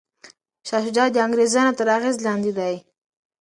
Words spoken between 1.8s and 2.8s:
اغیز لاندې دی.